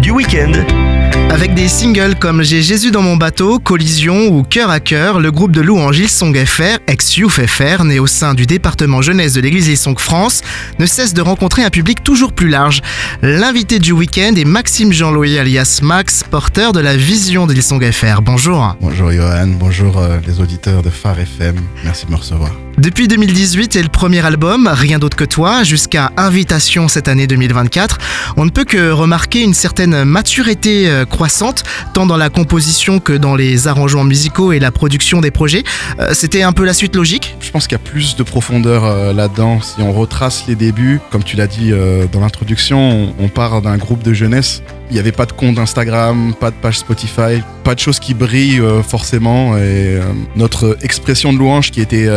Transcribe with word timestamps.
du 0.00 0.12
week-end. 0.12 0.87
Avec 1.30 1.54
des 1.54 1.68
singles 1.68 2.16
comme 2.18 2.42
J'ai 2.42 2.62
Jésus 2.62 2.90
dans 2.90 3.02
mon 3.02 3.16
bateau, 3.16 3.58
Collision 3.58 4.28
ou 4.28 4.42
Cœur 4.42 4.70
à 4.70 4.80
cœur, 4.80 5.20
le 5.20 5.30
groupe 5.30 5.52
de 5.52 5.60
louanges 5.60 5.98
Ilsong 5.98 6.36
FR, 6.44 6.78
ex-Youf 6.86 7.40
FR, 7.46 7.84
né 7.84 8.00
au 8.00 8.06
sein 8.06 8.34
du 8.34 8.46
département 8.46 9.02
jeunesse 9.02 9.34
de 9.34 9.40
l'église 9.40 9.68
Ilsong 9.68 9.98
France, 9.98 10.42
ne 10.78 10.86
cesse 10.86 11.14
de 11.14 11.22
rencontrer 11.22 11.62
un 11.64 11.70
public 11.70 12.02
toujours 12.02 12.32
plus 12.32 12.48
large. 12.48 12.80
L'invité 13.22 13.78
du 13.78 13.92
week-end 13.92 14.34
est 14.36 14.44
Maxime 14.44 14.92
Jean-Louis 14.92 15.38
alias 15.38 15.80
Max, 15.82 16.24
porteur 16.28 16.72
de 16.72 16.80
la 16.80 16.96
vision 16.96 17.46
d'Ilsong 17.46 17.84
FR. 17.92 18.22
Bonjour. 18.22 18.76
Bonjour 18.80 19.12
Johan, 19.12 19.48
bonjour 19.58 19.98
euh, 19.98 20.18
les 20.26 20.40
auditeurs 20.40 20.82
de 20.82 20.90
Phare 20.90 21.20
FM, 21.20 21.56
merci 21.84 22.06
de 22.06 22.10
me 22.10 22.16
recevoir. 22.16 22.50
Depuis 22.78 23.08
2018 23.08 23.74
et 23.74 23.82
le 23.82 23.88
premier 23.88 24.24
album, 24.24 24.68
Rien 24.72 24.98
d'autre 25.00 25.16
que 25.16 25.24
toi, 25.24 25.64
jusqu'à 25.64 26.12
Invitation 26.16 26.86
cette 26.88 27.08
année 27.08 27.26
2024, 27.26 27.98
on 28.36 28.44
ne 28.44 28.50
peut 28.50 28.64
que 28.64 28.90
remarquer 28.90 29.42
une 29.42 29.54
certaine 29.54 30.04
maturité 30.04 30.88
euh, 30.88 31.04
croissante, 31.08 31.64
tant 31.94 32.06
dans 32.06 32.16
la 32.16 32.30
composition 32.30 33.00
que 33.00 33.12
dans 33.12 33.34
les 33.36 33.66
arrangements 33.68 34.04
musicaux 34.04 34.52
et 34.52 34.58
la 34.58 34.70
production 34.70 35.20
des 35.20 35.30
projets. 35.30 35.64
Euh, 35.98 36.10
C'était 36.12 36.42
un 36.42 36.52
peu 36.52 36.64
la 36.64 36.72
suite 36.72 36.94
logique 36.94 37.36
Je 37.40 37.50
pense 37.50 37.66
qu'il 37.66 37.76
y 37.76 37.80
a 37.80 37.84
plus 37.84 38.16
de 38.16 38.22
profondeur 38.22 38.84
euh, 38.84 39.12
là-dedans. 39.12 39.60
Si 39.60 39.80
on 39.80 39.92
retrace 39.92 40.44
les 40.46 40.54
débuts, 40.54 41.00
comme 41.10 41.24
tu 41.24 41.36
l'as 41.36 41.46
dit 41.46 41.70
euh, 41.72 42.06
dans 42.12 42.20
l'introduction, 42.20 42.78
on, 42.78 43.24
on 43.24 43.28
part 43.28 43.62
d'un 43.62 43.76
groupe 43.76 44.02
de 44.02 44.12
jeunesse. 44.12 44.62
Il 44.90 44.94
n'y 44.94 45.00
avait 45.00 45.12
pas 45.12 45.26
de 45.26 45.32
compte 45.32 45.58
Instagram, 45.58 46.34
pas 46.38 46.50
de 46.50 46.56
page 46.56 46.78
Spotify, 46.78 47.42
pas 47.62 47.74
de 47.74 47.80
choses 47.80 47.98
qui 48.00 48.14
brillent 48.14 48.62
forcément. 48.88 49.54
Et 49.58 49.98
notre 50.34 50.78
expression 50.80 51.34
de 51.34 51.38
louange 51.38 51.70
qui 51.72 51.82
était 51.82 52.08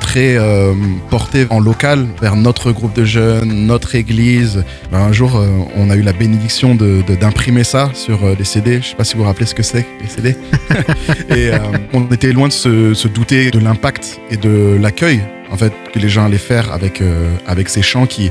très 0.00 0.36
euh, 0.36 0.72
portée 1.10 1.46
en 1.50 1.60
local 1.60 2.06
vers 2.20 2.36
notre 2.36 2.72
groupe 2.72 2.94
de 2.94 3.04
jeunes, 3.04 3.66
notre 3.66 3.94
église. 3.94 4.64
Ben, 4.92 4.98
un 4.98 5.12
jour, 5.12 5.36
euh, 5.36 5.46
on 5.76 5.90
a 5.90 5.96
eu 5.96 6.02
la 6.02 6.12
bénédiction 6.12 6.74
de- 6.74 7.02
de- 7.06 7.14
d'imprimer 7.14 7.64
ça 7.64 7.90
sur 7.94 8.24
euh, 8.24 8.34
les 8.38 8.44
CD. 8.44 8.80
Je 8.82 8.88
sais 8.88 8.94
pas 8.96 9.04
si 9.04 9.14
vous 9.14 9.20
vous 9.22 9.26
rappelez 9.28 9.46
ce 9.46 9.54
que 9.54 9.62
c'est, 9.62 9.86
les 10.00 10.08
CD. 10.08 10.36
et 11.30 11.50
euh, 11.52 11.58
on 11.92 12.04
était 12.12 12.32
loin 12.32 12.48
de 12.48 12.52
se, 12.52 12.94
se 12.94 13.08
douter 13.08 13.50
de 13.50 13.58
l'impact 13.58 14.20
et 14.30 14.36
de 14.36 14.78
l'accueil 14.80 15.20
en 15.50 15.56
fait 15.56 15.72
que 15.92 15.98
les 15.98 16.08
gens 16.08 16.24
allaient 16.24 16.38
faire 16.38 16.72
avec 16.72 17.02
avec 17.46 17.68
ces 17.68 17.82
chants 17.82 18.06
qui 18.06 18.30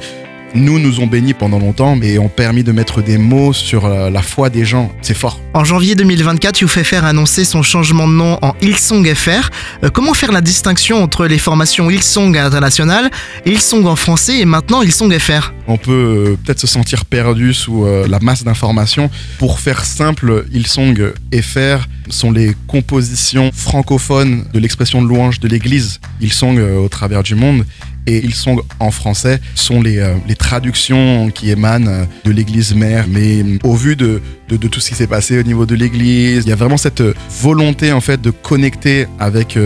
nous 0.53 0.79
nous 0.79 0.99
ont 0.99 1.07
bénis 1.07 1.33
pendant 1.33 1.59
longtemps 1.59 1.95
mais 1.95 2.17
ont 2.17 2.29
permis 2.29 2.63
de 2.63 2.71
mettre 2.71 3.01
des 3.01 3.17
mots 3.17 3.53
sur 3.53 3.85
euh, 3.85 4.09
la 4.09 4.21
foi 4.21 4.49
des 4.49 4.65
gens. 4.65 4.91
C'est 5.01 5.13
fort. 5.13 5.39
En 5.53 5.63
janvier 5.63 5.95
2024, 5.95 6.61
YouFFR 6.61 7.03
a 7.03 7.09
annoncé 7.09 7.45
son 7.45 7.61
changement 7.61 8.07
de 8.07 8.13
nom 8.13 8.39
en 8.41 8.55
Hillsong 8.61 9.13
FR. 9.13 9.49
Euh, 9.83 9.89
comment 9.89 10.13
faire 10.13 10.31
la 10.31 10.41
distinction 10.41 11.03
entre 11.03 11.27
les 11.27 11.37
formations 11.37 11.89
Hillsong 11.89 12.35
internationales, 12.37 13.09
Hillsong 13.45 13.85
en 13.85 13.95
français 13.95 14.39
et 14.39 14.45
maintenant 14.45 14.81
Hillsong 14.81 15.17
FR 15.17 15.53
On 15.67 15.77
peut 15.77 15.91
euh, 15.91 16.37
peut-être 16.43 16.59
se 16.59 16.67
sentir 16.67 17.05
perdu 17.05 17.53
sous 17.53 17.85
euh, 17.85 18.07
la 18.07 18.19
masse 18.19 18.43
d'informations. 18.43 19.09
Pour 19.37 19.59
faire 19.59 19.85
simple, 19.85 20.45
Hillsong 20.51 21.13
FR 21.33 21.87
sont 22.09 22.31
les 22.31 22.55
compositions 22.67 23.51
francophones 23.53 24.45
de 24.53 24.59
l'expression 24.59 25.01
de 25.01 25.07
louange 25.07 25.39
de 25.39 25.47
l'Église 25.47 25.99
Hillsong 26.21 26.57
euh, 26.57 26.77
au 26.77 26.89
travers 26.89 27.23
du 27.23 27.35
monde. 27.35 27.65
Et 28.05 28.17
Hillsong 28.19 28.61
en 28.79 28.91
français 28.91 29.39
sont 29.55 29.81
les, 29.81 29.99
euh, 29.99 30.15
les 30.27 30.35
traductions 30.35 31.29
qui 31.33 31.49
émanent 31.49 31.87
euh, 31.87 32.05
de 32.25 32.31
l'Église 32.31 32.75
mère. 32.75 33.05
Mais 33.07 33.41
euh, 33.41 33.57
au 33.63 33.75
vu 33.75 33.95
de, 33.95 34.21
de, 34.49 34.67
tout 34.67 34.79
ce 34.79 34.89
qui 34.89 34.95
s'est 34.95 35.07
passé 35.07 35.39
au 35.39 35.43
niveau 35.43 35.65
de 35.65 35.75
l'Église, 35.75 36.43
il 36.45 36.49
y 36.49 36.51
a 36.51 36.55
vraiment 36.55 36.77
cette 36.77 37.03
volonté 37.41 37.91
en 37.91 38.01
fait 38.01 38.21
de 38.21 38.29
connecter 38.29 39.07
avec 39.19 39.57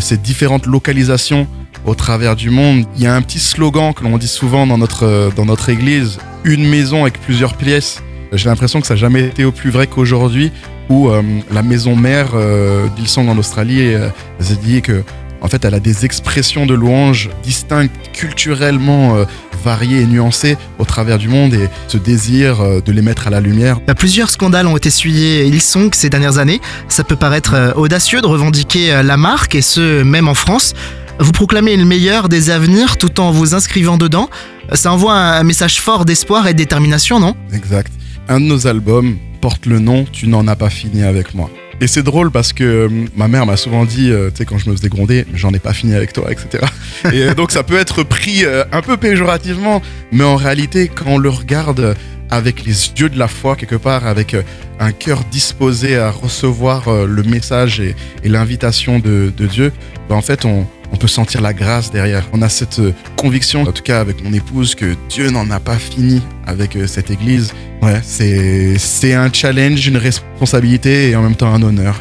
ces 0.00 0.16
différentes 0.16 0.64
localisations 0.66 1.46
au 1.84 1.94
travers 1.94 2.36
du 2.36 2.48
monde. 2.48 2.86
Il 2.96 3.02
y 3.02 3.06
a 3.06 3.14
un 3.14 3.20
petit 3.20 3.38
slogan 3.38 3.92
que 3.92 4.02
l'on 4.02 4.16
dit 4.16 4.28
souvent 4.28 4.66
dans 4.66 4.78
notre, 4.78 5.30
dans 5.36 5.44
notre 5.44 5.68
église, 5.68 6.18
une 6.44 6.66
maison 6.66 7.02
avec 7.02 7.20
plusieurs 7.20 7.54
pièces. 7.54 8.02
J'ai 8.32 8.48
l'impression 8.48 8.80
que 8.80 8.86
ça 8.86 8.94
n'a 8.94 9.00
jamais 9.00 9.24
été 9.24 9.44
au 9.44 9.52
plus 9.52 9.70
vrai 9.70 9.86
qu'aujourd'hui, 9.86 10.50
où 10.88 11.10
la 11.50 11.62
maison 11.62 11.96
mère 11.96 12.30
euh, 12.34 12.88
d'Ilsong 12.96 13.28
en 13.28 13.38
Australie 13.38 13.94
euh, 13.94 14.08
s'est 14.38 14.56
dit 14.56 14.82
que 14.82 15.02
en 15.44 15.48
fait, 15.48 15.62
elle 15.66 15.74
a 15.74 15.80
des 15.80 16.06
expressions 16.06 16.64
de 16.64 16.72
louanges 16.72 17.28
distinctes, 17.42 17.94
culturellement 18.14 19.14
euh, 19.14 19.24
variées 19.62 20.00
et 20.00 20.06
nuancées 20.06 20.56
au 20.78 20.86
travers 20.86 21.18
du 21.18 21.28
monde 21.28 21.52
et 21.52 21.68
ce 21.86 21.98
désir 21.98 22.62
euh, 22.62 22.80
de 22.80 22.90
les 22.92 23.02
mettre 23.02 23.26
à 23.26 23.30
la 23.30 23.42
lumière. 23.42 23.78
Plusieurs 23.94 24.30
scandales 24.30 24.66
ont 24.66 24.78
essuyé 24.78 25.44
Hillsong 25.44 25.94
ces 25.94 26.08
dernières 26.08 26.38
années. 26.38 26.62
Ça 26.88 27.04
peut 27.04 27.14
paraître 27.14 27.52
euh, 27.52 27.74
audacieux 27.74 28.22
de 28.22 28.26
revendiquer 28.26 29.02
la 29.02 29.18
marque, 29.18 29.54
et 29.54 29.60
ce, 29.60 30.02
même 30.02 30.28
en 30.28 30.34
France. 30.34 30.72
Vous 31.20 31.32
proclamez 31.32 31.76
le 31.76 31.84
meilleur 31.84 32.30
des 32.30 32.48
avenirs 32.48 32.96
tout 32.96 33.20
en 33.20 33.30
vous 33.30 33.54
inscrivant 33.54 33.98
dedans. 33.98 34.30
Ça 34.72 34.92
envoie 34.92 35.14
un 35.14 35.44
message 35.44 35.78
fort 35.78 36.06
d'espoir 36.06 36.46
et 36.46 36.54
de 36.54 36.58
détermination, 36.58 37.20
non? 37.20 37.36
Exact. 37.52 37.92
Un 38.30 38.40
de 38.40 38.46
nos 38.46 38.66
albums 38.66 39.18
porte 39.42 39.66
le 39.66 39.78
nom 39.78 40.06
Tu 40.10 40.26
n'en 40.26 40.48
as 40.48 40.56
pas 40.56 40.70
fini 40.70 41.02
avec 41.02 41.34
moi. 41.34 41.50
Et 41.80 41.86
c'est 41.86 42.02
drôle 42.02 42.30
parce 42.30 42.52
que 42.52 42.64
euh, 42.64 42.88
ma 43.16 43.28
mère 43.28 43.46
m'a 43.46 43.56
souvent 43.56 43.84
dit, 43.84 44.10
euh, 44.10 44.30
tu 44.30 44.36
sais, 44.36 44.44
quand 44.44 44.58
je 44.58 44.70
me 44.70 44.76
faisais 44.76 44.88
gronder, 44.88 45.26
j'en 45.34 45.52
ai 45.52 45.58
pas 45.58 45.72
fini 45.72 45.94
avec 45.94 46.12
toi, 46.12 46.30
etc. 46.30 46.64
Et 47.12 47.22
euh, 47.22 47.34
donc 47.34 47.50
ça 47.50 47.62
peut 47.62 47.76
être 47.76 48.02
pris 48.02 48.44
un 48.72 48.82
peu 48.82 48.96
péjorativement, 48.96 49.82
mais 50.12 50.24
en 50.24 50.36
réalité, 50.36 50.88
quand 50.88 51.06
on 51.06 51.18
le 51.18 51.28
regarde 51.28 51.96
avec 52.30 52.64
les 52.64 52.90
yeux 52.96 53.08
de 53.08 53.18
la 53.18 53.28
foi, 53.28 53.56
quelque 53.56 53.76
part, 53.76 54.06
avec 54.06 54.34
un 54.80 54.92
cœur 54.92 55.24
disposé 55.30 55.96
à 55.96 56.10
recevoir 56.10 57.06
le 57.06 57.22
message 57.22 57.80
et, 57.80 57.94
et 58.22 58.28
l'invitation 58.28 58.98
de, 58.98 59.32
de 59.36 59.46
Dieu, 59.46 59.72
ben, 60.08 60.16
en 60.16 60.22
fait, 60.22 60.44
on, 60.44 60.66
on 60.94 60.96
peut 60.96 61.08
sentir 61.08 61.40
la 61.40 61.52
grâce 61.52 61.90
derrière. 61.90 62.24
On 62.32 62.40
a 62.40 62.48
cette 62.48 62.78
euh, 62.78 62.94
conviction, 63.16 63.62
en 63.62 63.72
tout 63.72 63.82
cas 63.82 64.00
avec 64.00 64.22
mon 64.22 64.32
épouse, 64.32 64.76
que 64.76 64.94
Dieu 65.08 65.28
n'en 65.30 65.50
a 65.50 65.58
pas 65.58 65.76
fini 65.76 66.22
avec 66.46 66.76
euh, 66.76 66.86
cette 66.86 67.10
église. 67.10 67.52
Ouais, 67.82 68.00
c'est 68.02 69.12
un 69.12 69.30
challenge, 69.32 69.86
une 69.88 69.96
responsabilité 69.96 71.10
et 71.10 71.16
en 71.16 71.22
même 71.22 71.34
temps 71.34 71.52
un 71.52 71.62
honneur. 71.62 72.00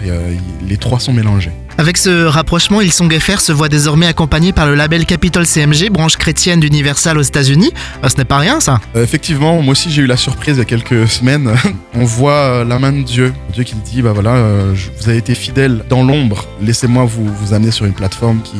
Les 0.65 0.77
trois 0.77 0.99
sont 0.99 1.11
mélangés. 1.11 1.51
Avec 1.83 1.97
ce 1.97 2.23
rapprochement, 2.27 2.79
Hillsong 2.79 3.11
FR 3.19 3.41
se 3.41 3.51
voit 3.51 3.67
désormais 3.67 4.07
accompagné 4.07 4.53
par 4.53 4.67
le 4.67 4.73
label 4.73 5.05
Capitol 5.05 5.45
CMG, 5.45 5.89
branche 5.91 6.15
chrétienne 6.15 6.61
d'Universal 6.61 7.17
aux 7.17 7.21
États-Unis. 7.23 7.73
Euh, 8.01 8.07
Ce 8.07 8.15
n'est 8.15 8.23
pas 8.23 8.37
rien, 8.37 8.61
ça. 8.61 8.79
Euh, 8.95 9.03
effectivement, 9.03 9.61
moi 9.61 9.73
aussi 9.73 9.91
j'ai 9.91 10.03
eu 10.03 10.05
la 10.05 10.15
surprise 10.15 10.55
il 10.55 10.59
y 10.59 10.61
a 10.61 10.65
quelques 10.65 11.09
semaines. 11.09 11.53
On 11.93 12.05
voit 12.05 12.31
euh, 12.31 12.63
la 12.63 12.79
main 12.79 12.93
de 12.93 13.01
Dieu. 13.03 13.33
Dieu 13.51 13.65
qui 13.65 13.75
dit, 13.75 14.01
bah 14.01 14.13
voilà, 14.13 14.29
euh, 14.35 14.73
je- 14.73 14.91
vous 14.97 15.09
avez 15.09 15.17
été 15.17 15.35
fidèle 15.35 15.83
dans 15.89 16.03
l'ombre. 16.05 16.45
Laissez-moi 16.61 17.03
vous, 17.03 17.25
vous 17.41 17.53
amener 17.53 17.71
sur 17.71 17.83
une 17.85 17.91
plateforme 17.91 18.41
qui, 18.43 18.55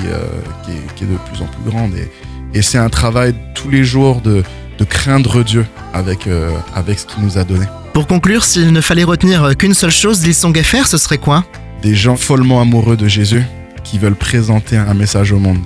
qui, 0.66 0.72
est, 0.74 0.96
qui 0.98 1.06
est 1.06 1.08
de 1.08 1.16
plus 1.32 1.42
en 1.42 1.46
plus 1.48 1.72
grande. 1.72 1.94
Et, 1.96 2.60
et 2.60 2.62
c'est 2.62 2.78
un 2.78 2.90
travail 2.90 3.34
tous 3.56 3.70
les 3.70 3.86
jours 3.86 4.20
de, 4.20 4.44
de 4.80 4.84
craindre 4.84 5.46
Dieu 5.46 5.66
avec, 5.94 6.28
avec 6.76 7.00
ce 7.00 7.06
qu'il 7.06 7.24
nous 7.24 7.38
a 7.38 7.46
donné. 7.46 7.68
Pour 7.94 8.06
conclure, 8.06 8.44
s'il 8.44 8.74
ne 8.74 8.82
fallait 8.82 9.06
retenir 9.06 9.56
qu'une 9.58 9.74
seule 9.76 9.92
chose 9.92 10.20
d'Hillsong 10.20 10.62
FR, 10.62 10.88
ce 10.88 10.98
serait 10.98 11.20
quoi? 11.20 11.46
Des 11.84 11.96
gens 11.96 12.16
follement 12.16 12.62
amoureux 12.62 12.96
de 12.98 13.08
Jésus 13.08 13.44
qui 13.84 13.98
veulent 14.00 14.16
présenter 14.16 14.78
un 14.78 14.94
message 14.94 15.32
au 15.34 15.40
monde. 15.40 15.60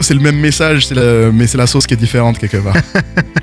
C'est 0.00 0.14
le 0.14 0.20
même 0.20 0.38
message, 0.40 0.90
la- 0.90 1.30
mais 1.32 1.46
c'est 1.46 1.56
la 1.58 1.66
sauce 1.68 1.86
qui 1.86 1.94
est 1.94 1.96
différente 1.96 2.36
quelque 2.38 2.56
part. 2.56 2.74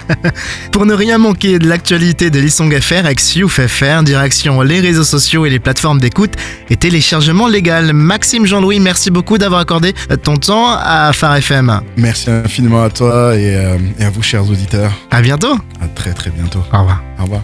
Pour 0.74 0.86
ne 0.86 0.94
rien 0.94 1.18
manquer 1.18 1.58
de 1.58 1.68
l'actualité 1.70 2.30
de 2.30 2.40
Hillsong 2.40 2.78
FR, 2.82 3.08
ex-Youf 3.08 3.62
FR, 3.66 4.04
direction 4.04 4.62
les 4.62 4.82
réseaux 4.82 5.06
sociaux 5.06 5.46
et 5.46 5.50
les 5.50 5.60
plateformes 5.60 6.00
d'écoute 6.00 6.34
et 6.70 6.76
téléchargement 6.76 7.48
légal. 7.48 7.94
Maxime 7.94 8.46
Jean-Louis, 8.46 8.80
merci 8.82 9.10
beaucoup 9.10 9.38
d'avoir 9.38 9.62
accordé 9.62 9.94
ton 10.22 10.36
temps 10.36 10.68
à 10.70 11.12
Phare 11.14 11.38
FM. 11.38 11.80
Merci 11.96 12.30
infiniment 12.30 12.84
à 12.84 12.90
toi 12.90 13.36
et, 13.38 13.56
euh, 13.56 13.78
et 13.98 14.04
à 14.04 14.10
vous, 14.10 14.22
chers 14.22 14.44
auditeurs. 14.50 14.92
À 15.12 15.22
bientôt. 15.22 15.54
À 15.82 15.88
très 15.96 16.12
très 16.14 16.30
bientôt. 16.30 16.64
Au 16.74 16.80
revoir. 16.80 17.02
Au 17.20 17.24
revoir. 17.24 17.44